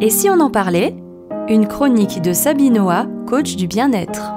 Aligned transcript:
Et 0.00 0.10
si 0.10 0.30
on 0.30 0.38
en 0.38 0.48
parlait? 0.48 0.94
Une 1.48 1.66
chronique 1.66 2.22
de 2.22 2.32
Sabinoa, 2.32 3.06
coach 3.26 3.56
du 3.56 3.66
bien-être. 3.66 4.32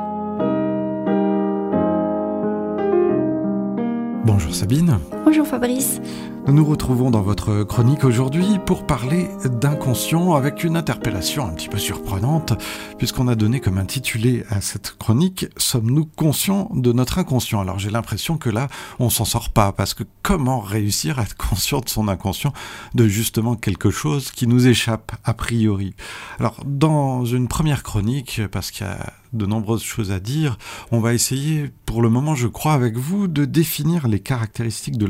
Bonjour 4.25 4.55
Sabine. 4.55 4.97
Bonjour 5.23 5.45
Fabrice. 5.45 6.01
Nous 6.47 6.53
nous 6.53 6.65
retrouvons 6.65 7.11
dans 7.11 7.21
votre 7.21 7.63
chronique 7.63 8.03
aujourd'hui 8.03 8.57
pour 8.65 8.87
parler 8.87 9.29
d'inconscient 9.45 10.33
avec 10.33 10.63
une 10.63 10.75
interpellation 10.75 11.45
un 11.45 11.53
petit 11.53 11.69
peu 11.69 11.77
surprenante 11.77 12.53
puisqu'on 12.97 13.27
a 13.27 13.35
donné 13.35 13.59
comme 13.59 13.77
intitulé 13.77 14.43
à 14.49 14.61
cette 14.61 14.97
chronique 14.97 15.45
Sommes-nous 15.57 16.05
conscients 16.05 16.71
de 16.73 16.91
notre 16.91 17.19
inconscient? 17.19 17.61
Alors 17.61 17.77
j'ai 17.77 17.91
l'impression 17.91 18.39
que 18.39 18.49
là 18.49 18.67
on 18.97 19.11
s'en 19.11 19.25
sort 19.25 19.51
pas 19.51 19.71
parce 19.71 19.93
que 19.93 20.03
comment 20.23 20.59
réussir 20.59 21.19
à 21.19 21.23
être 21.23 21.37
conscient 21.37 21.81
de 21.81 21.89
son 21.89 22.07
inconscient 22.07 22.53
de 22.95 23.07
justement 23.07 23.55
quelque 23.55 23.91
chose 23.91 24.31
qui 24.31 24.47
nous 24.47 24.65
échappe 24.67 25.11
a 25.23 25.35
priori? 25.35 25.93
Alors 26.39 26.57
dans 26.65 27.23
une 27.25 27.47
première 27.47 27.83
chronique 27.83 28.41
parce 28.51 28.71
qu'il 28.71 28.87
y 28.87 28.89
a 28.89 29.13
de 29.33 29.45
nombreuses 29.45 29.83
choses 29.83 30.11
à 30.11 30.19
dire. 30.19 30.57
On 30.91 30.99
va 30.99 31.13
essayer, 31.13 31.71
pour 31.85 32.01
le 32.01 32.09
moment, 32.09 32.35
je 32.35 32.47
crois, 32.47 32.73
avec 32.73 32.97
vous, 32.97 33.27
de 33.27 33.45
définir 33.45 34.07
les 34.07 34.19
caractéristiques 34.19 34.97
de 34.97 35.05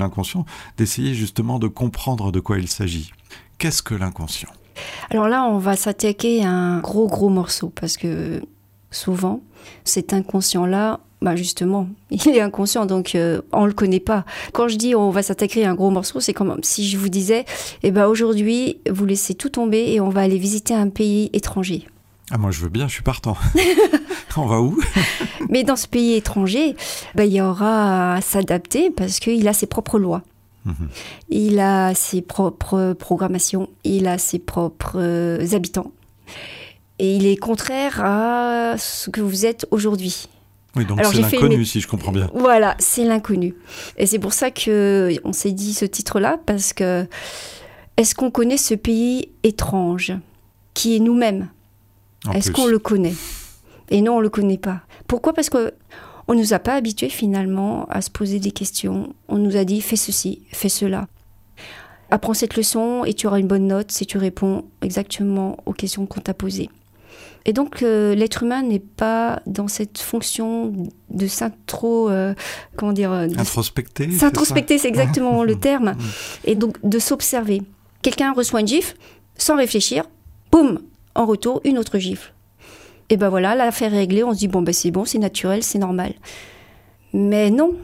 d'essayer 0.77 1.13
justement 1.13 1.59
de 1.59 1.67
comprendre 1.67 2.31
de 2.31 2.39
quoi 2.39 2.57
il 2.57 2.67
s'agit. 2.67 3.11
Qu'est-ce 3.57 3.83
que 3.83 3.95
l'inconscient? 3.95 4.49
Alors 5.09 5.27
là, 5.27 5.43
on 5.45 5.57
va 5.57 5.75
s'attaquer 5.75 6.43
à 6.43 6.49
un 6.49 6.79
gros, 6.79 7.07
gros 7.07 7.29
morceau, 7.29 7.69
parce 7.69 7.97
que 7.97 8.41
souvent, 8.89 9.41
cet 9.83 10.13
inconscient-là, 10.13 10.99
bah 11.21 11.35
justement, 11.35 11.87
il 12.09 12.27
est 12.29 12.41
inconscient, 12.41 12.85
donc 12.85 13.15
euh, 13.15 13.41
on 13.51 13.65
le 13.65 13.73
connaît 13.73 13.99
pas. 13.99 14.25
Quand 14.53 14.67
je 14.67 14.75
dis 14.75 14.95
on 14.95 15.11
va 15.11 15.21
s'attaquer 15.21 15.65
à 15.65 15.71
un 15.71 15.75
gros 15.75 15.91
morceau, 15.91 16.19
c'est 16.19 16.33
comme 16.33 16.57
si 16.63 16.87
je 16.89 16.97
vous 16.97 17.09
disais, 17.09 17.45
eh 17.83 17.91
ben 17.91 18.07
aujourd'hui, 18.07 18.79
vous 18.89 19.05
laissez 19.05 19.35
tout 19.35 19.49
tomber 19.49 19.91
et 19.93 20.01
on 20.01 20.09
va 20.09 20.21
aller 20.21 20.37
visiter 20.37 20.73
un 20.73 20.89
pays 20.89 21.29
étranger. 21.33 21.87
Ah 22.31 22.37
moi 22.37 22.51
je 22.51 22.61
veux 22.61 22.69
bien, 22.69 22.87
je 22.87 22.93
suis 22.93 23.03
partant. 23.03 23.35
On 24.37 24.45
va 24.45 24.61
où? 24.61 24.79
Mais 25.49 25.63
dans 25.63 25.75
ce 25.75 25.87
pays 25.87 26.13
étranger, 26.13 26.75
bah, 27.15 27.25
il 27.25 27.33
y 27.33 27.41
aura 27.41 28.15
à 28.15 28.21
s'adapter 28.21 28.89
parce 28.89 29.19
qu'il 29.19 29.47
a 29.47 29.53
ses 29.53 29.67
propres 29.67 29.99
lois. 29.99 30.23
Mhm. 30.65 30.89
Il 31.29 31.59
a 31.59 31.93
ses 31.93 32.21
propres 32.21 32.93
programmations, 32.97 33.69
il 33.83 34.07
a 34.07 34.17
ses 34.17 34.39
propres 34.39 34.93
euh, 34.95 35.53
habitants. 35.53 35.91
Et 36.99 37.15
il 37.15 37.25
est 37.25 37.35
contraire 37.35 37.99
à 38.03 38.75
ce 38.77 39.09
que 39.09 39.21
vous 39.21 39.45
êtes 39.45 39.67
aujourd'hui. 39.71 40.27
Oui, 40.75 40.85
donc 40.85 40.99
c'est 41.03 41.17
l'inconnu, 41.17 41.65
si 41.65 41.81
je 41.81 41.87
comprends 41.87 42.11
bien. 42.11 42.29
Voilà, 42.33 42.75
c'est 42.79 43.03
l'inconnu. 43.03 43.55
Et 43.97 44.05
c'est 44.05 44.19
pour 44.19 44.33
ça 44.33 44.51
que 44.51 45.11
on 45.25 45.33
s'est 45.33 45.51
dit 45.51 45.73
ce 45.73 45.83
titre-là, 45.83 46.39
parce 46.45 46.71
que 46.71 47.05
est-ce 47.97 48.15
qu'on 48.15 48.31
connaît 48.31 48.57
ce 48.57 48.75
pays 48.75 49.29
étrange, 49.43 50.13
qui 50.73 50.95
est 50.95 50.99
nous-mêmes? 50.99 51.49
Est-ce 52.33 52.51
qu'on 52.51 52.67
le 52.67 52.79
connaît? 52.79 53.15
Et 53.89 54.01
non, 54.01 54.17
on 54.17 54.19
le 54.19 54.29
connaît 54.29 54.57
pas. 54.57 54.81
Pourquoi? 55.07 55.33
Parce 55.33 55.49
que 55.49 55.73
on 56.27 56.33
nous 56.33 56.53
a 56.53 56.59
pas 56.59 56.75
habitués 56.75 57.09
finalement 57.09 57.85
à 57.89 58.01
se 58.01 58.09
poser 58.09 58.39
des 58.39 58.51
questions. 58.51 59.13
On 59.27 59.37
nous 59.37 59.57
a 59.57 59.65
dit 59.65 59.81
fais 59.81 59.95
ceci, 59.95 60.43
fais 60.51 60.69
cela. 60.69 61.07
Apprends 62.09 62.33
cette 62.33 62.55
leçon 62.55 63.03
et 63.05 63.13
tu 63.13 63.27
auras 63.27 63.39
une 63.39 63.47
bonne 63.47 63.67
note 63.67 63.91
si 63.91 64.05
tu 64.05 64.17
réponds 64.17 64.65
exactement 64.81 65.57
aux 65.65 65.73
questions 65.73 66.05
qu'on 66.05 66.21
t'a 66.21 66.33
posées. 66.33 66.69
Et 67.45 67.53
donc 67.53 67.81
euh, 67.81 68.13
l'être 68.13 68.43
humain 68.43 68.61
n'est 68.61 68.79
pas 68.79 69.41
dans 69.47 69.67
cette 69.67 69.97
fonction 69.97 70.73
de 71.09 71.27
s'intro, 71.27 72.09
euh, 72.09 72.33
comment 72.75 72.93
dire, 72.93 73.11
euh, 73.11 73.27
introspecter. 73.37 74.11
S'introspecter, 74.11 74.77
c'est 74.77 74.87
exactement 74.87 75.43
le 75.43 75.55
terme. 75.59 75.95
Et 76.45 76.55
donc 76.55 76.77
de 76.83 76.99
s'observer. 76.99 77.63
Quelqu'un 78.03 78.33
reçoit 78.33 78.61
une 78.61 78.67
gifle 78.67 78.95
sans 79.37 79.55
réfléchir, 79.55 80.05
boum, 80.51 80.79
en 81.15 81.25
retour 81.25 81.61
une 81.63 81.77
autre 81.77 81.97
gifle. 81.97 82.33
Et 83.09 83.17
ben 83.17 83.29
voilà, 83.29 83.55
l'affaire 83.55 83.93
est 83.93 83.99
réglée, 83.99 84.23
on 84.23 84.33
se 84.33 84.39
dit 84.39 84.47
bon 84.47 84.61
ben 84.61 84.73
c'est 84.73 84.91
bon, 84.91 85.05
c'est 85.05 85.19
naturel, 85.19 85.63
c'est 85.63 85.79
normal. 85.79 86.13
Mais 87.13 87.51
non, 87.51 87.75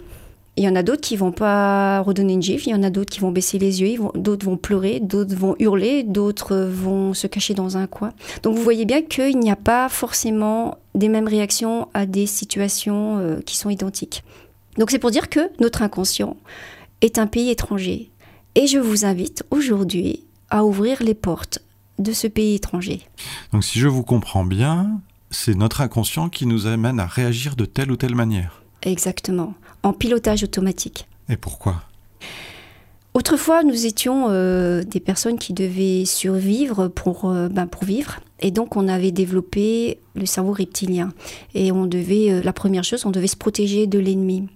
il 0.58 0.64
y 0.64 0.68
en 0.70 0.76
a 0.76 0.82
d'autres 0.82 1.02
qui 1.02 1.16
vont 1.16 1.32
pas 1.32 2.02
redonner 2.02 2.34
une 2.34 2.42
gifle, 2.42 2.70
il 2.70 2.72
y 2.72 2.76
en 2.76 2.82
a 2.82 2.90
d'autres 2.90 3.12
qui 3.12 3.20
vont 3.20 3.32
baisser 3.32 3.60
les 3.60 3.82
yeux, 3.82 4.00
d'autres 4.16 4.46
vont 4.46 4.58
pleurer, 4.58 5.00
d'autres 5.00 5.36
vont 5.36 5.56
hurler, 5.60 6.02
d'autres 6.02 6.56
vont 6.56 7.14
se 7.14 7.28
cacher 7.28 7.54
dans 7.54 7.78
un 7.78 7.86
coin. 7.86 8.14
Donc 8.42 8.56
vous 8.56 8.64
voyez 8.64 8.86
bien 8.86 9.04
qu'il 9.04 9.38
n'y 9.38 9.52
a 9.52 9.56
pas 9.56 9.88
forcément 9.88 10.80
des 10.96 11.10
mêmes 11.10 11.28
réactions 11.28 11.90
à 11.94 12.08
des 12.08 12.26
situations 12.26 13.20
euh, 13.20 13.40
qui 13.46 13.56
sont 13.56 13.70
identiques. 13.70 14.24
Donc 14.78 14.90
c'est 14.90 14.98
pour 14.98 15.12
dire 15.12 15.30
que 15.30 15.52
notre 15.60 15.84
inconscient 15.84 16.38
est 17.02 17.20
un 17.20 17.28
pays 17.28 17.52
étranger. 17.52 18.10
Et 18.56 18.66
je 18.66 18.80
vous 18.80 19.06
invite 19.06 19.44
aujourd'hui 19.52 20.24
à 20.50 20.66
ouvrir 20.66 21.04
les 21.04 21.14
portes 21.14 21.60
de 22.00 22.12
ce 22.12 22.28
pays 22.28 22.56
étranger. 22.56 23.02
Donc 23.54 23.64
si 23.64 23.80
je 23.80 23.88
vous 23.88 24.04
comprends 24.04 24.46
bien, 24.46 25.00
c'est 25.32 25.56
notre 25.56 25.82
inconscient 25.82 26.30
qui 26.30 26.46
nous 26.46 26.68
amène 26.68 27.00
à 27.00 27.06
réagir 27.06 27.56
de 27.56 27.66
telle 27.66 27.92
ou 27.92 27.98
telle 27.98 28.16
manière. 28.16 28.62
Exactement, 28.84 29.54
en 29.84 29.94
pilotage 29.94 30.44
automatique. 30.44 31.08
Et 31.30 31.38
pourquoi? 31.38 31.84
Autrefois, 33.18 33.64
nous 33.64 33.88
étions 33.88 34.28
euh, 34.30 34.84
des 34.84 35.00
personnes 35.00 35.40
qui 35.40 35.54
devaient 35.54 36.06
survivre 36.06 36.88
pour, 36.88 37.26
euh, 37.26 37.50
ben, 37.50 37.66
pour 37.66 37.84
vivre. 37.84 38.20
Et 38.42 38.52
donc, 38.52 38.76
on 38.76 38.88
avait 38.88 39.10
développé 39.10 39.98
le 40.14 40.28
cerveau 40.28 40.52
reptilien. 40.52 41.12
Et 41.56 41.72
on 41.72 41.88
devait, 41.88 42.32
euh, 42.32 42.42
la 42.44 42.54
première 42.54 42.84
chose, 42.84 43.08
on 43.08 43.10
devait 43.10 43.26
se 43.26 43.36
protéger 43.36 43.88
de 43.88 43.98
l'ennemi. 43.98 44.48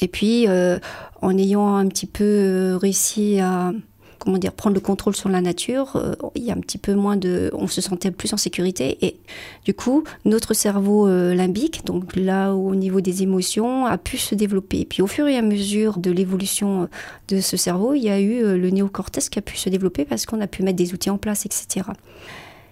Et 0.00 0.08
puis, 0.08 0.46
en 0.48 1.38
ayant 1.38 1.74
un 1.74 1.88
petit 1.88 2.06
peu 2.06 2.78
réussi 2.80 3.40
à 3.40 3.72
comment 4.18 4.38
dire, 4.38 4.52
prendre 4.52 4.74
le 4.74 4.80
contrôle 4.80 5.14
sur 5.14 5.28
la 5.28 5.40
nature, 5.40 5.96
euh, 5.96 6.14
il 6.34 6.44
y 6.44 6.50
a 6.50 6.54
un 6.54 6.60
petit 6.60 6.78
peu 6.78 6.94
moins 6.94 7.16
de, 7.16 7.50
on 7.54 7.66
se 7.66 7.80
sentait 7.80 8.10
plus 8.10 8.32
en 8.32 8.36
sécurité 8.36 8.98
et 9.04 9.16
du 9.64 9.74
coup 9.74 10.04
notre 10.24 10.54
cerveau 10.54 11.08
euh, 11.08 11.34
limbique, 11.34 11.84
donc 11.84 12.16
là 12.16 12.54
où, 12.54 12.70
au 12.70 12.74
niveau 12.74 13.00
des 13.00 13.22
émotions, 13.22 13.86
a 13.86 13.98
pu 13.98 14.18
se 14.18 14.34
développer. 14.34 14.80
Et 14.80 14.84
puis 14.84 15.02
au 15.02 15.06
fur 15.06 15.26
et 15.26 15.36
à 15.36 15.42
mesure 15.42 15.98
de 15.98 16.10
l'évolution 16.10 16.82
euh, 16.82 16.86
de 17.28 17.40
ce 17.40 17.56
cerveau, 17.56 17.94
il 17.94 18.02
y 18.02 18.10
a 18.10 18.20
eu 18.20 18.58
le 18.58 18.70
néocortex 18.70 19.28
qui 19.28 19.38
a 19.38 19.42
pu 19.42 19.56
se 19.56 19.68
développer 19.68 20.04
parce 20.04 20.26
qu'on 20.26 20.40
a 20.40 20.46
pu 20.46 20.62
mettre 20.62 20.76
des 20.76 20.92
outils 20.92 21.10
en 21.10 21.18
place, 21.18 21.46
etc. 21.46 21.86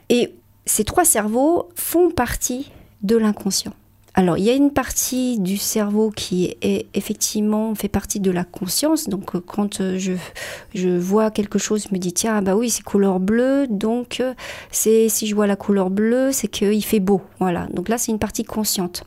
Et 0.09 0.35
ces 0.65 0.85
trois 0.85 1.05
cerveaux 1.05 1.69
font 1.75 2.11
partie 2.11 2.71
de 3.03 3.17
l'inconscient. 3.17 3.75
Alors, 4.19 4.39
il 4.39 4.45
y 4.45 4.51
a 4.51 4.55
une 4.55 4.71
partie 4.71 5.39
du 5.39 5.59
cerveau 5.59 6.11
qui 6.11 6.57
est 6.63 6.87
effectivement 6.95 7.75
fait 7.75 7.89
partie 7.89 8.19
de 8.19 8.31
la 8.31 8.45
conscience. 8.45 9.11
Donc, 9.11 9.35
euh, 9.35 9.41
quand 9.47 9.83
euh, 9.83 9.99
je, 9.99 10.15
je 10.75 10.89
vois 10.89 11.31
quelque 11.31 11.59
chose, 11.59 11.87
je 11.87 11.95
me 11.95 11.99
dis 11.99 12.15
tiens, 12.15 12.41
bah 12.41 12.57
oui, 12.57 12.71
c'est 12.71 12.83
couleur 12.83 13.21
bleue. 13.21 13.67
Donc, 13.69 14.21
euh, 14.21 14.33
c'est 14.73 15.11
si 15.11 15.27
je 15.27 15.35
vois 15.35 15.47
la 15.47 15.55
couleur 15.55 15.91
bleue, 15.91 16.33
c'est 16.33 16.49
qu'il 16.49 16.83
fait 16.83 16.99
beau. 16.99 17.21
Voilà. 17.41 17.67
Donc 17.75 17.91
là, 17.91 17.99
c'est 17.99 18.11
une 18.11 18.19
partie 18.19 18.43
consciente. 18.43 19.05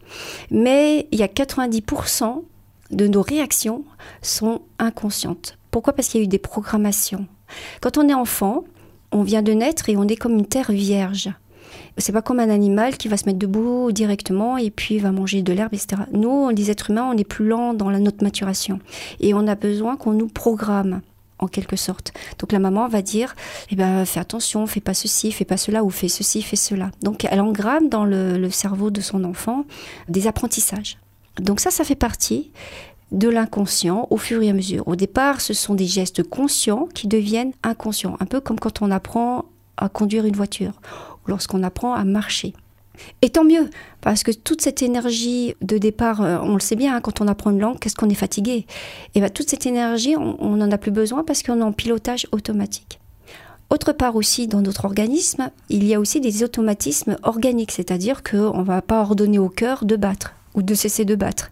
Mais 0.51 1.07
il 1.11 1.17
y 1.17 1.23
a 1.23 1.27
90% 1.27 2.43
de 2.91 3.07
nos 3.07 3.23
réactions 3.23 3.85
sont 4.21 4.61
inconscientes. 4.77 5.57
Pourquoi? 5.71 5.93
Parce 5.93 6.07
qu'il 6.07 6.21
y 6.21 6.23
a 6.23 6.25
eu 6.25 6.27
des 6.27 6.37
programmations. 6.37 7.25
Quand 7.81 7.97
on 7.97 8.07
est 8.07 8.13
enfant, 8.13 8.63
on 9.11 9.23
vient 9.23 9.41
de 9.41 9.53
naître 9.53 9.89
et 9.89 9.97
on 9.97 10.07
est 10.07 10.17
comme 10.17 10.33
une 10.33 10.45
terre 10.45 10.71
vierge. 10.71 11.31
C'est 11.97 12.11
pas 12.11 12.21
comme 12.21 12.39
un 12.39 12.49
animal 12.49 12.97
qui 12.97 13.07
va 13.07 13.17
se 13.17 13.25
mettre 13.25 13.39
debout 13.39 13.91
directement 13.91 14.57
et 14.57 14.71
puis 14.71 14.99
va 14.99 15.11
manger 15.11 15.41
de 15.41 15.53
l'herbe, 15.53 15.73
etc. 15.73 16.03
Nous, 16.11 16.49
les 16.49 16.71
êtres 16.71 16.91
humains, 16.91 17.09
on 17.13 17.17
est 17.17 17.23
plus 17.23 17.47
lent 17.47 17.73
dans 17.73 17.89
la, 17.89 17.99
notre 17.99 18.23
maturation 18.23 18.79
et 19.19 19.33
on 19.33 19.47
a 19.47 19.55
besoin 19.55 19.97
qu'on 19.97 20.13
nous 20.13 20.27
programme 20.27 21.01
en 21.39 21.47
quelque 21.47 21.75
sorte. 21.75 22.11
Donc 22.37 22.51
la 22.51 22.59
maman 22.59 22.87
va 22.87 23.01
dire, 23.01 23.35
eh 23.71 23.75
ben, 23.75 24.05
fais 24.05 24.19
attention, 24.19 24.65
fais 24.67 24.81
pas 24.81 24.93
ceci, 24.93 25.31
fais 25.31 25.45
pas 25.45 25.57
cela, 25.57 25.83
ou 25.83 25.89
fais 25.89 26.09
ceci, 26.09 26.41
fais 26.41 26.55
cela. 26.55 26.91
Donc 27.01 27.25
elle 27.29 27.41
engramme 27.41 27.89
dans 27.89 28.05
le, 28.05 28.37
le 28.37 28.49
cerveau 28.49 28.91
de 28.91 29.01
son 29.01 29.23
enfant 29.23 29.65
des 30.09 30.27
apprentissages. 30.27 30.97
Donc 31.39 31.59
ça, 31.59 31.71
ça 31.71 31.83
fait 31.83 31.95
partie 31.95 32.51
de 33.11 33.27
l'inconscient 33.27 34.07
au 34.09 34.17
fur 34.17 34.41
et 34.41 34.49
à 34.49 34.53
mesure. 34.53 34.87
Au 34.87 34.95
départ, 34.95 35.41
ce 35.41 35.53
sont 35.53 35.73
des 35.73 35.87
gestes 35.87 36.23
conscients 36.23 36.87
qui 36.93 37.07
deviennent 37.07 37.53
inconscients, 37.63 38.17
un 38.19 38.25
peu 38.25 38.39
comme 38.39 38.59
quand 38.59 38.81
on 38.81 38.91
apprend 38.91 39.45
à 39.77 39.89
conduire 39.89 40.25
une 40.25 40.35
voiture 40.35 40.73
lorsqu'on 41.29 41.63
apprend 41.63 41.93
à 41.93 42.03
marcher. 42.03 42.53
Et 43.21 43.29
tant 43.29 43.45
mieux, 43.45 43.69
parce 44.01 44.23
que 44.23 44.31
toute 44.31 44.61
cette 44.61 44.81
énergie 44.81 45.55
de 45.61 45.77
départ, 45.77 46.21
euh, 46.21 46.37
on 46.41 46.55
le 46.55 46.59
sait 46.59 46.75
bien, 46.75 46.95
hein, 46.95 47.01
quand 47.01 47.21
on 47.21 47.27
apprend 47.27 47.51
une 47.51 47.59
langue, 47.59 47.79
qu'est-ce 47.79 47.95
qu'on 47.95 48.09
est 48.09 48.13
fatigué? 48.13 48.65
Et 49.15 49.21
bien 49.21 49.29
toute 49.29 49.49
cette 49.49 49.65
énergie, 49.65 50.17
on 50.17 50.57
n'en 50.57 50.69
a 50.71 50.77
plus 50.77 50.91
besoin 50.91 51.23
parce 51.23 51.41
qu'on 51.41 51.59
est 51.59 51.63
en 51.63 51.71
pilotage 51.71 52.27
automatique. 52.33 52.99
Autre 53.69 53.93
part 53.93 54.15
aussi, 54.15 54.47
dans 54.47 54.61
notre 54.61 54.85
organisme, 54.85 55.51
il 55.69 55.85
y 55.85 55.93
a 55.93 55.99
aussi 55.99 56.19
des 56.19 56.43
automatismes 56.43 57.17
organiques, 57.21 57.71
c'est-à-dire 57.71 58.23
qu'on 58.23 58.59
ne 58.59 58.63
va 58.63 58.81
pas 58.81 59.01
ordonner 59.01 59.37
au 59.37 59.49
cœur 59.49 59.85
de 59.85 59.95
battre 59.95 60.33
ou 60.55 60.63
de 60.63 60.73
cesser 60.73 61.05
de 61.05 61.13
battre. 61.13 61.51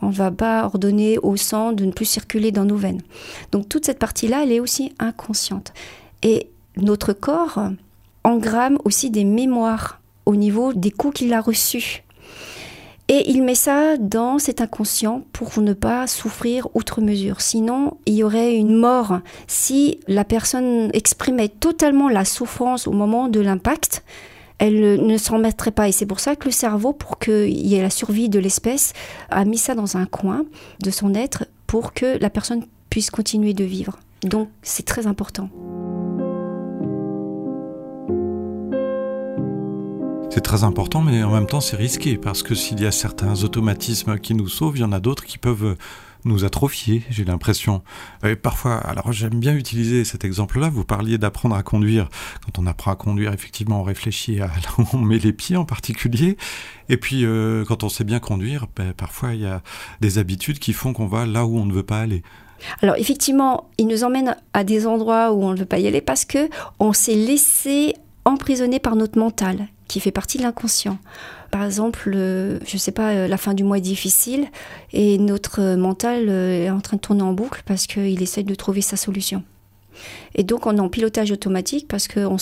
On 0.00 0.08
ne 0.08 0.12
va 0.12 0.30
pas 0.30 0.64
ordonner 0.64 1.18
au 1.18 1.36
sang 1.36 1.72
de 1.72 1.84
ne 1.84 1.90
plus 1.90 2.04
circuler 2.04 2.52
dans 2.52 2.64
nos 2.64 2.76
veines. 2.76 3.02
Donc 3.50 3.68
toute 3.68 3.84
cette 3.84 3.98
partie-là, 3.98 4.44
elle 4.44 4.52
est 4.52 4.60
aussi 4.60 4.92
inconsciente. 5.00 5.72
Et 6.22 6.50
notre 6.76 7.12
corps, 7.12 7.58
engramme 8.26 8.78
aussi 8.84 9.10
des 9.10 9.24
mémoires 9.24 10.00
au 10.26 10.36
niveau 10.36 10.72
des 10.72 10.90
coups 10.90 11.18
qu'il 11.18 11.32
a 11.32 11.40
reçus. 11.40 12.02
Et 13.08 13.30
il 13.30 13.44
met 13.44 13.54
ça 13.54 13.96
dans 13.96 14.40
cet 14.40 14.60
inconscient 14.60 15.22
pour 15.32 15.60
ne 15.60 15.72
pas 15.72 16.08
souffrir 16.08 16.66
outre 16.74 17.00
mesure. 17.00 17.40
Sinon, 17.40 17.98
il 18.04 18.14
y 18.14 18.24
aurait 18.24 18.56
une 18.56 18.74
mort. 18.74 19.20
Si 19.46 20.00
la 20.08 20.24
personne 20.24 20.90
exprimait 20.92 21.48
totalement 21.48 22.08
la 22.08 22.24
souffrance 22.24 22.88
au 22.88 22.92
moment 22.92 23.28
de 23.28 23.38
l'impact, 23.38 24.02
elle 24.58 25.06
ne 25.06 25.18
s'en 25.18 25.34
remettrait 25.34 25.70
pas. 25.70 25.88
Et 25.88 25.92
c'est 25.92 26.06
pour 26.06 26.18
ça 26.18 26.34
que 26.34 26.46
le 26.46 26.50
cerveau, 26.50 26.92
pour 26.92 27.20
qu'il 27.20 27.66
y 27.66 27.76
ait 27.76 27.82
la 27.82 27.90
survie 27.90 28.28
de 28.28 28.40
l'espèce, 28.40 28.92
a 29.30 29.44
mis 29.44 29.58
ça 29.58 29.76
dans 29.76 29.96
un 29.96 30.06
coin 30.06 30.44
de 30.82 30.90
son 30.90 31.14
être 31.14 31.44
pour 31.68 31.92
que 31.92 32.18
la 32.18 32.30
personne 32.30 32.64
puisse 32.90 33.10
continuer 33.10 33.54
de 33.54 33.64
vivre. 33.64 34.00
Donc 34.22 34.48
c'est 34.62 34.84
très 34.84 35.06
important. 35.06 35.48
C'est 40.36 40.42
très 40.42 40.64
important, 40.64 41.00
mais 41.00 41.22
en 41.22 41.32
même 41.32 41.46
temps 41.46 41.62
c'est 41.62 41.76
risqué, 41.76 42.18
parce 42.18 42.42
que 42.42 42.54
s'il 42.54 42.78
y 42.78 42.84
a 42.84 42.92
certains 42.92 43.42
automatismes 43.42 44.18
qui 44.18 44.34
nous 44.34 44.48
sauvent, 44.48 44.76
il 44.76 44.82
y 44.82 44.84
en 44.84 44.92
a 44.92 45.00
d'autres 45.00 45.24
qui 45.24 45.38
peuvent 45.38 45.76
nous 46.26 46.44
atrophier, 46.44 47.04
j'ai 47.08 47.24
l'impression. 47.24 47.82
Et 48.22 48.36
parfois, 48.36 48.76
alors 48.76 49.12
j'aime 49.12 49.40
bien 49.40 49.54
utiliser 49.54 50.04
cet 50.04 50.26
exemple-là, 50.26 50.68
vous 50.68 50.84
parliez 50.84 51.16
d'apprendre 51.16 51.56
à 51.56 51.62
conduire. 51.62 52.10
Quand 52.44 52.60
on 52.60 52.66
apprend 52.66 52.90
à 52.90 52.96
conduire, 52.96 53.32
effectivement, 53.32 53.80
on 53.80 53.82
réfléchit 53.82 54.42
à 54.42 54.46
là 54.48 54.68
où 54.76 54.84
on 54.92 54.98
met 54.98 55.18
les 55.18 55.32
pieds 55.32 55.56
en 55.56 55.64
particulier. 55.64 56.36
Et 56.90 56.98
puis, 56.98 57.24
euh, 57.24 57.64
quand 57.64 57.82
on 57.82 57.88
sait 57.88 58.04
bien 58.04 58.18
conduire, 58.18 58.66
ben, 58.76 58.92
parfois 58.92 59.32
il 59.32 59.40
y 59.40 59.46
a 59.46 59.62
des 60.02 60.18
habitudes 60.18 60.58
qui 60.58 60.74
font 60.74 60.92
qu'on 60.92 61.06
va 61.06 61.24
là 61.24 61.46
où 61.46 61.58
on 61.58 61.64
ne 61.64 61.72
veut 61.72 61.82
pas 61.82 62.00
aller. 62.00 62.22
Alors 62.82 62.96
effectivement, 62.96 63.70
il 63.78 63.86
nous 63.86 64.04
emmène 64.04 64.36
à 64.52 64.64
des 64.64 64.86
endroits 64.86 65.32
où 65.32 65.44
on 65.44 65.54
ne 65.54 65.58
veut 65.58 65.64
pas 65.64 65.78
y 65.78 65.86
aller 65.86 66.02
parce 66.02 66.26
que 66.26 66.50
on 66.78 66.92
s'est 66.92 67.14
laissé 67.14 67.94
emprisonner 68.26 68.80
par 68.80 68.96
notre 68.96 69.18
mental 69.18 69.68
qui 69.88 70.00
fait 70.00 70.10
partie 70.10 70.38
de 70.38 70.42
l'inconscient. 70.42 70.98
Par 71.50 71.64
exemple, 71.64 72.10
je 72.12 72.58
ne 72.72 72.78
sais 72.78 72.92
pas, 72.92 73.12
euh, 73.12 73.28
la 73.28 73.36
fin 73.36 73.54
du 73.54 73.64
mois 73.64 73.78
est 73.78 73.82
difficile 73.82 74.46
et 74.92 75.18
notre 75.18 75.76
mental 75.76 76.26
euh, 76.28 76.66
est 76.66 76.70
en 76.70 76.80
train 76.80 76.96
de 76.96 77.00
tourner 77.00 77.22
en 77.22 77.32
boucle 77.32 77.62
parce 77.66 77.86
qu'il 77.86 78.22
essaie 78.22 78.42
de 78.42 78.54
trouver 78.54 78.80
sa 78.80 78.96
solution. 78.96 79.42
Et 80.34 80.44
donc 80.44 80.66
on 80.66 80.76
est 80.76 80.80
en 80.80 80.88
pilotage 80.88 81.30
automatique 81.30 81.86
parce 81.88 82.08
qu'une 82.08 82.38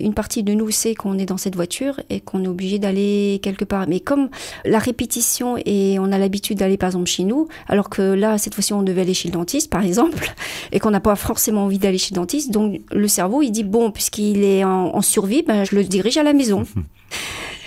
une 0.00 0.14
partie 0.14 0.42
de 0.42 0.52
nous 0.52 0.70
sait 0.70 0.94
qu'on 0.94 1.18
est 1.18 1.26
dans 1.26 1.36
cette 1.36 1.56
voiture 1.56 2.00
et 2.10 2.20
qu'on 2.20 2.44
est 2.44 2.48
obligé 2.48 2.78
d'aller 2.78 3.40
quelque 3.42 3.64
part. 3.64 3.86
Mais 3.88 4.00
comme 4.00 4.28
la 4.64 4.78
répétition 4.78 5.56
et 5.64 5.98
on 5.98 6.12
a 6.12 6.18
l'habitude 6.18 6.58
d'aller 6.58 6.76
par 6.76 6.88
exemple 6.88 7.06
chez 7.06 7.24
nous, 7.24 7.48
alors 7.68 7.88
que 7.88 8.02
là 8.02 8.38
cette 8.38 8.54
fois-ci 8.54 8.72
on 8.72 8.82
devait 8.82 9.02
aller 9.02 9.14
chez 9.14 9.28
le 9.28 9.34
dentiste 9.34 9.70
par 9.70 9.84
exemple, 9.84 10.34
et 10.72 10.80
qu'on 10.80 10.90
n'a 10.90 11.00
pas 11.00 11.16
forcément 11.16 11.64
envie 11.64 11.78
d'aller 11.78 11.98
chez 11.98 12.14
le 12.14 12.20
dentiste, 12.20 12.50
donc 12.50 12.80
le 12.90 13.08
cerveau 13.08 13.42
il 13.42 13.50
dit 13.50 13.64
bon 13.64 13.90
puisqu'il 13.90 14.42
est 14.44 14.64
en, 14.64 15.00
survie, 15.02 15.42
ben, 15.42 15.64
je 15.64 15.76
le 15.76 15.84
dirige 15.84 16.16
à 16.18 16.22
la 16.22 16.32
maison. 16.32 16.64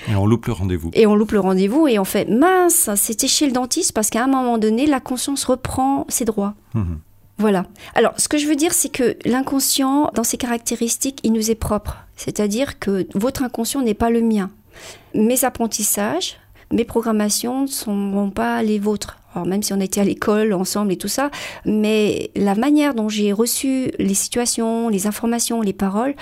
Et 0.09 0.15
on 0.15 0.25
loupe 0.25 0.47
le 0.47 0.53
rendez-vous. 0.53 0.89
Et 0.93 1.05
on 1.05 1.15
loupe 1.15 1.31
le 1.31 1.39
rendez-vous 1.39 1.87
et 1.87 1.99
on 1.99 2.03
fait 2.03 2.27
mince, 2.27 2.89
c'était 2.95 3.27
chez 3.27 3.45
le 3.45 3.51
dentiste 3.51 3.93
parce 3.93 4.09
qu'à 4.09 4.23
un 4.23 4.27
moment 4.27 4.57
donné, 4.57 4.87
la 4.87 4.99
conscience 4.99 5.43
reprend 5.43 6.05
ses 6.09 6.25
droits. 6.25 6.55
Mhm. 6.73 6.97
Voilà. 7.41 7.65
Alors, 7.95 8.13
ce 8.17 8.27
que 8.27 8.37
je 8.37 8.45
veux 8.45 8.55
dire, 8.55 8.71
c'est 8.71 8.89
que 8.89 9.17
l'inconscient, 9.25 10.11
dans 10.13 10.23
ses 10.23 10.37
caractéristiques, 10.37 11.19
il 11.23 11.33
nous 11.33 11.49
est 11.49 11.55
propre. 11.55 11.97
C'est-à-dire 12.15 12.77
que 12.77 13.07
votre 13.15 13.41
inconscient 13.41 13.81
n'est 13.81 13.95
pas 13.95 14.11
le 14.11 14.21
mien. 14.21 14.51
Mes 15.15 15.43
apprentissages, 15.43 16.37
mes 16.71 16.85
programmations 16.85 17.63
ne 17.63 17.67
sont 17.67 18.31
pas 18.33 18.63
les 18.63 18.79
vôtres. 18.79 19.17
Alors 19.33 19.47
même 19.47 19.63
si 19.63 19.71
on 19.71 19.79
était 19.79 20.01
à 20.01 20.03
l'école 20.03 20.53
ensemble 20.53 20.91
et 20.91 20.97
tout 20.97 21.07
ça, 21.07 21.31
mais 21.65 22.31
la 22.35 22.53
manière 22.53 22.93
dont 22.93 23.07
j'ai 23.07 23.31
reçu 23.31 23.91
les 23.97 24.13
situations, 24.13 24.89
les 24.89 25.07
informations, 25.07 25.61
les 25.61 25.73
paroles, 25.73 26.15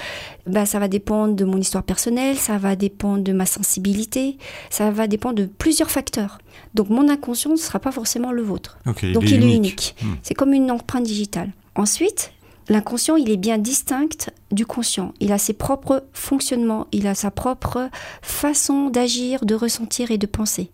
bah, 0.45 0.65
ça 0.67 0.77
va 0.77 0.87
dépendre 0.87 1.35
de 1.35 1.43
mon 1.43 1.57
histoire 1.57 1.83
personnelle, 1.83 2.37
ça 2.37 2.57
va 2.59 2.75
dépendre 2.75 3.23
de 3.23 3.33
ma 3.33 3.47
sensibilité, 3.47 4.37
ça 4.69 4.91
va 4.91 5.07
dépendre 5.07 5.35
de 5.35 5.45
plusieurs 5.45 5.89
facteurs. 5.89 6.37
Donc 6.75 6.89
mon 6.89 7.09
inconscient 7.09 7.51
ne 7.51 7.55
sera 7.55 7.79
pas 7.79 7.91
forcément 7.91 8.31
le 8.31 8.43
vôtre. 8.43 8.77
Donc 8.85 9.01
il 9.01 9.43
est, 9.43 9.55
unique. 9.55 9.95
Hmm. 10.03 10.13
C'est 10.21 10.35
comme 10.35 10.53
une 10.53 10.69
empreinte 10.69 11.03
digitale. 11.03 11.51
Ensuite, 11.75 12.31
L'inconscient, 12.69 13.15
il 13.15 13.31
est 13.31 13.37
bien 13.37 13.57
distinct 13.57 14.29
du 14.51 14.65
conscient. 14.65 15.13
Il 15.19 15.31
a 15.31 15.39
ses 15.39 15.53
propres 15.53 16.03
fonctionnements, 16.13 16.87
il 16.91 17.07
a 17.07 17.15
sa 17.15 17.31
propre 17.31 17.89
façon 18.21 18.89
d'agir, 18.89 19.43
de 19.43 19.55
ressentir 19.55 20.11
et 20.11 20.19
de 20.19 20.27
penser. 20.27 20.71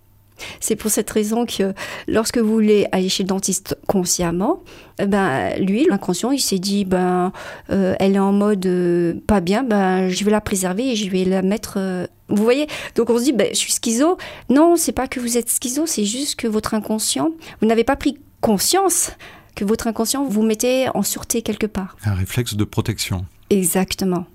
C'est 0.59 0.75
pour 0.75 0.91
cette 0.91 1.09
raison 1.09 1.45
que 1.45 1.73
lorsque 2.07 2.37
vous 2.37 2.51
voulez 2.51 2.87
aller 2.91 3.07
chez 3.07 3.23
le 3.23 3.29
dentiste 3.29 3.77
consciemment, 3.87 4.63
eh 4.99 5.05
ben 5.05 5.55
lui, 5.57 5.85
l'inconscient, 5.89 6.31
il 6.31 6.41
s'est 6.41 6.59
dit 6.59 6.83
ben 6.83 7.31
euh, 7.69 7.95
elle 7.99 8.15
est 8.15 8.19
en 8.19 8.33
mode 8.33 8.65
euh, 8.65 9.13
pas 9.27 9.39
bien, 9.39 9.63
ben 9.63 10.09
je 10.09 10.25
vais 10.25 10.31
la 10.31 10.41
préserver 10.41 10.91
et 10.91 10.95
je 10.97 11.09
vais 11.09 11.23
la 11.23 11.41
mettre. 11.41 11.75
Euh, 11.77 12.07
vous 12.27 12.43
voyez? 12.43 12.67
Donc 12.95 13.09
on 13.09 13.17
se 13.17 13.23
dit 13.23 13.31
ben 13.31 13.47
je 13.51 13.57
suis 13.57 13.71
schizo. 13.71 14.17
Non, 14.49 14.75
c'est 14.75 14.91
pas 14.91 15.07
que 15.07 15.21
vous 15.21 15.37
êtes 15.37 15.49
schizo, 15.49 15.85
c'est 15.85 16.05
juste 16.05 16.35
que 16.35 16.47
votre 16.47 16.73
inconscient, 16.73 17.31
vous 17.61 17.67
n'avez 17.67 17.85
pas 17.85 17.95
pris 17.95 18.17
conscience 18.41 19.11
que 19.55 19.65
votre 19.65 19.87
inconscient 19.87 20.25
vous 20.25 20.43
mettez 20.43 20.89
en 20.93 21.03
sûreté 21.03 21.41
quelque 21.41 21.67
part. 21.67 21.97
Un 22.05 22.13
réflexe 22.13 22.55
de 22.55 22.63
protection. 22.63 23.25
Exactement. 23.49 24.25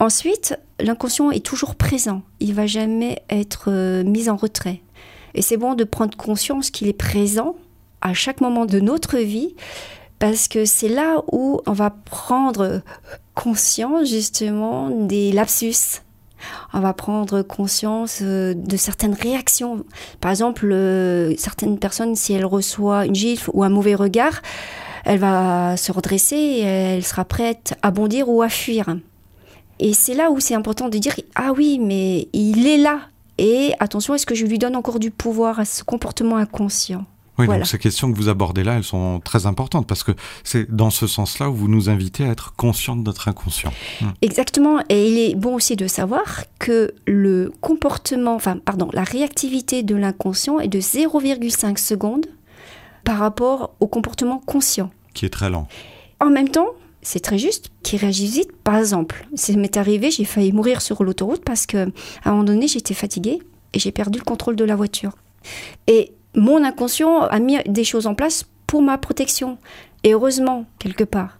Ensuite, 0.00 0.56
l'inconscient 0.78 1.30
est 1.30 1.44
toujours 1.44 1.74
présent. 1.74 2.22
Il 2.40 2.54
va 2.54 2.66
jamais 2.66 3.22
être 3.30 4.02
mis 4.04 4.28
en 4.28 4.36
retrait. 4.36 4.80
Et 5.34 5.42
c'est 5.42 5.56
bon 5.56 5.74
de 5.74 5.84
prendre 5.84 6.16
conscience 6.16 6.70
qu'il 6.70 6.88
est 6.88 6.92
présent 6.92 7.56
à 8.00 8.14
chaque 8.14 8.40
moment 8.40 8.64
de 8.64 8.78
notre 8.78 9.18
vie, 9.18 9.54
parce 10.18 10.46
que 10.48 10.64
c'est 10.64 10.88
là 10.88 11.22
où 11.32 11.60
on 11.66 11.72
va 11.72 11.90
prendre 11.90 12.82
conscience 13.34 14.08
justement 14.08 14.90
des 14.90 15.32
lapsus. 15.32 16.02
On 16.72 16.80
va 16.80 16.92
prendre 16.92 17.42
conscience 17.42 18.20
euh, 18.22 18.54
de 18.54 18.76
certaines 18.76 19.14
réactions. 19.14 19.84
Par 20.20 20.30
exemple, 20.30 20.70
euh, 20.70 21.34
certaines 21.36 21.78
personnes, 21.78 22.14
si 22.16 22.32
elles 22.32 22.46
reçoivent 22.46 23.06
une 23.06 23.14
gifle 23.14 23.50
ou 23.54 23.64
un 23.64 23.68
mauvais 23.68 23.94
regard, 23.94 24.42
elle 25.04 25.18
va 25.18 25.76
se 25.76 25.92
redresser 25.92 26.36
et 26.36 26.62
elle 26.62 27.04
sera 27.04 27.24
prête 27.24 27.74
à 27.82 27.90
bondir 27.90 28.28
ou 28.28 28.42
à 28.42 28.48
fuir. 28.48 28.96
Et 29.78 29.94
c'est 29.94 30.14
là 30.14 30.30
où 30.30 30.40
c'est 30.40 30.54
important 30.54 30.88
de 30.88 30.98
dire 30.98 31.14
ah 31.34 31.52
oui, 31.56 31.78
mais 31.78 32.28
il 32.32 32.66
est 32.66 32.78
là, 32.78 33.00
et 33.38 33.72
attention, 33.78 34.14
est-ce 34.14 34.26
que 34.26 34.34
je 34.34 34.44
lui 34.44 34.58
donne 34.58 34.74
encore 34.74 34.98
du 34.98 35.12
pouvoir 35.12 35.60
à 35.60 35.64
ce 35.64 35.84
comportement 35.84 36.36
inconscient? 36.36 37.06
Oui, 37.38 37.46
donc 37.46 37.66
ces 37.66 37.78
questions 37.78 38.10
que 38.10 38.16
vous 38.16 38.28
abordez 38.28 38.64
là, 38.64 38.76
elles 38.76 38.84
sont 38.84 39.20
très 39.22 39.46
importantes 39.46 39.86
parce 39.86 40.02
que 40.02 40.12
c'est 40.44 40.74
dans 40.74 40.90
ce 40.90 41.06
sens-là 41.06 41.50
où 41.50 41.54
vous 41.54 41.68
nous 41.68 41.88
invitez 41.88 42.24
à 42.24 42.28
être 42.28 42.54
conscient 42.56 42.96
de 42.96 43.02
notre 43.02 43.28
inconscient. 43.28 43.72
Hmm. 44.00 44.08
Exactement. 44.22 44.80
Et 44.88 45.08
il 45.08 45.18
est 45.18 45.34
bon 45.34 45.54
aussi 45.54 45.76
de 45.76 45.86
savoir 45.86 46.44
que 46.58 46.94
le 47.06 47.52
comportement, 47.60 48.34
enfin, 48.34 48.58
pardon, 48.58 48.88
la 48.92 49.04
réactivité 49.04 49.82
de 49.82 49.94
l'inconscient 49.94 50.58
est 50.58 50.68
de 50.68 50.80
0,5 50.80 51.78
secondes 51.78 52.26
par 53.04 53.18
rapport 53.18 53.74
au 53.80 53.86
comportement 53.86 54.38
conscient. 54.38 54.90
Qui 55.14 55.26
est 55.26 55.30
très 55.30 55.50
lent. 55.50 55.68
En 56.20 56.30
même 56.30 56.48
temps, 56.48 56.68
c'est 57.02 57.20
très 57.20 57.38
juste, 57.38 57.70
qui 57.82 57.96
réagissent 57.96 58.34
vite. 58.34 58.52
Par 58.64 58.76
exemple, 58.76 59.26
ça 59.34 59.52
m'est 59.54 59.76
arrivé, 59.76 60.10
j'ai 60.10 60.24
failli 60.24 60.52
mourir 60.52 60.82
sur 60.82 61.02
l'autoroute 61.04 61.42
parce 61.44 61.66
que 61.66 61.88
à 62.24 62.28
un 62.28 62.30
moment 62.32 62.44
donné, 62.44 62.68
j'étais 62.68 62.94
fatiguée 62.94 63.38
et 63.72 63.78
j'ai 63.78 63.92
perdu 63.92 64.18
le 64.18 64.24
contrôle 64.24 64.56
de 64.56 64.64
la 64.64 64.76
voiture. 64.76 65.12
Et 65.86 66.12
mon 66.34 66.64
inconscient 66.64 67.22
a 67.22 67.38
mis 67.38 67.58
des 67.66 67.84
choses 67.84 68.06
en 68.06 68.14
place 68.14 68.44
pour 68.66 68.82
ma 68.82 68.98
protection. 68.98 69.58
Et 70.04 70.12
heureusement, 70.12 70.64
quelque 70.78 71.04
part. 71.04 71.38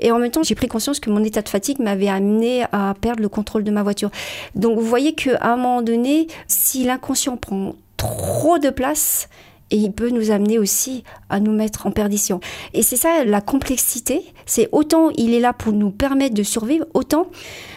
Et 0.00 0.10
en 0.10 0.18
même 0.18 0.30
temps, 0.30 0.42
j'ai 0.42 0.54
pris 0.54 0.66
conscience 0.66 0.98
que 0.98 1.10
mon 1.10 1.22
état 1.22 1.42
de 1.42 1.48
fatigue 1.48 1.78
m'avait 1.78 2.08
amené 2.08 2.64
à 2.72 2.94
perdre 3.00 3.22
le 3.22 3.28
contrôle 3.28 3.64
de 3.64 3.70
ma 3.70 3.82
voiture. 3.82 4.10
Donc 4.54 4.78
vous 4.78 4.86
voyez 4.86 5.14
qu'à 5.14 5.38
un 5.42 5.56
moment 5.56 5.82
donné, 5.82 6.26
si 6.48 6.84
l'inconscient 6.84 7.36
prend 7.36 7.74
trop 7.96 8.58
de 8.58 8.70
place, 8.70 9.28
et 9.70 9.76
il 9.76 9.92
peut 9.92 10.10
nous 10.10 10.30
amener 10.30 10.58
aussi 10.58 11.04
à 11.28 11.40
nous 11.40 11.52
mettre 11.52 11.86
en 11.86 11.90
perdition. 11.90 12.40
Et 12.74 12.82
c'est 12.82 12.96
ça 12.96 13.24
la 13.24 13.40
complexité, 13.40 14.22
c'est 14.46 14.68
autant 14.72 15.10
il 15.16 15.34
est 15.34 15.40
là 15.40 15.52
pour 15.52 15.72
nous 15.72 15.90
permettre 15.90 16.34
de 16.34 16.42
survivre, 16.42 16.86
autant 16.94 17.26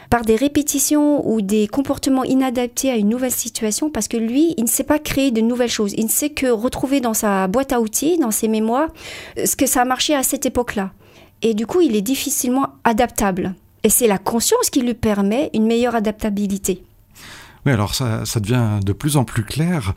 par 0.09 0.21
des 0.21 0.35
répétitions 0.35 1.27
ou 1.27 1.41
des 1.41 1.67
comportements 1.67 2.23
inadaptés 2.23 2.91
à 2.91 2.97
une 2.97 3.09
nouvelle 3.09 3.31
situation, 3.31 3.89
parce 3.89 4.07
que 4.07 4.17
lui, 4.17 4.53
il 4.57 4.63
ne 4.63 4.69
sait 4.69 4.83
pas 4.83 4.99
créer 4.99 5.31
de 5.31 5.41
nouvelles 5.41 5.69
choses, 5.69 5.93
il 5.97 6.05
ne 6.05 6.09
sait 6.09 6.29
que 6.29 6.47
retrouver 6.47 7.01
dans 7.01 7.15
sa 7.15 7.47
boîte 7.47 7.73
à 7.73 7.81
outils, 7.81 8.17
dans 8.17 8.29
ses 8.29 8.47
mémoires, 8.47 8.89
ce 9.43 9.55
que 9.55 9.65
ça 9.65 9.81
a 9.81 9.85
marché 9.85 10.13
à 10.13 10.21
cette 10.21 10.45
époque-là. 10.45 10.91
Et 11.41 11.53
du 11.55 11.65
coup, 11.65 11.81
il 11.81 11.95
est 11.95 12.01
difficilement 12.01 12.67
adaptable. 12.83 13.55
Et 13.83 13.89
c'est 13.89 14.07
la 14.07 14.17
conscience 14.17 14.69
qui 14.69 14.81
lui 14.81 14.93
permet 14.93 15.49
une 15.53 15.65
meilleure 15.65 15.95
adaptabilité. 15.95 16.83
Oui, 17.65 17.71
alors 17.71 17.95
ça, 17.95 18.25
ça 18.25 18.39
devient 18.39 18.79
de 18.83 18.93
plus 18.93 19.17
en 19.17 19.23
plus 19.23 19.43
clair. 19.43 19.93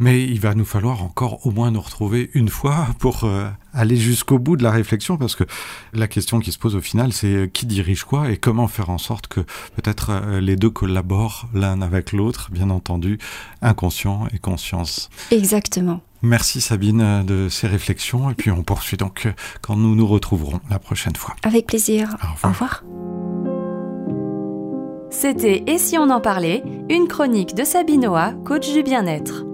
Mais 0.00 0.24
il 0.24 0.40
va 0.40 0.54
nous 0.54 0.64
falloir 0.64 1.02
encore 1.02 1.46
au 1.46 1.50
moins 1.50 1.70
nous 1.70 1.80
retrouver 1.80 2.30
une 2.34 2.48
fois 2.48 2.88
pour 2.98 3.24
euh, 3.24 3.48
aller 3.72 3.96
jusqu'au 3.96 4.38
bout 4.38 4.56
de 4.56 4.62
la 4.64 4.72
réflexion, 4.72 5.16
parce 5.16 5.36
que 5.36 5.44
la 5.92 6.08
question 6.08 6.40
qui 6.40 6.50
se 6.50 6.58
pose 6.58 6.74
au 6.74 6.80
final, 6.80 7.12
c'est 7.12 7.34
euh, 7.34 7.46
qui 7.46 7.66
dirige 7.66 8.04
quoi 8.04 8.30
et 8.30 8.36
comment 8.36 8.66
faire 8.66 8.90
en 8.90 8.98
sorte 8.98 9.28
que 9.28 9.40
peut-être 9.76 10.10
euh, 10.10 10.40
les 10.40 10.56
deux 10.56 10.70
collaborent 10.70 11.48
l'un 11.54 11.80
avec 11.80 12.12
l'autre, 12.12 12.50
bien 12.50 12.70
entendu, 12.70 13.18
inconscient 13.62 14.26
et 14.34 14.38
conscience. 14.38 15.10
Exactement. 15.30 16.00
Merci 16.22 16.60
Sabine 16.60 17.24
de 17.24 17.48
ces 17.48 17.68
réflexions, 17.68 18.30
et 18.30 18.34
puis 18.34 18.50
on 18.50 18.62
poursuit 18.62 18.96
donc 18.96 19.28
quand 19.60 19.76
nous 19.76 19.94
nous 19.94 20.06
retrouverons 20.06 20.60
la 20.70 20.78
prochaine 20.78 21.14
fois. 21.14 21.36
Avec 21.42 21.66
plaisir. 21.66 22.16
Au 22.42 22.48
revoir. 22.48 22.82
C'était 25.10 25.62
Et 25.68 25.78
si 25.78 25.96
on 25.96 26.10
en 26.10 26.20
parlait, 26.20 26.64
une 26.90 27.06
chronique 27.06 27.54
de 27.54 27.62
Sabinoa, 27.62 28.32
coach 28.44 28.72
du 28.72 28.82
bien-être. 28.82 29.44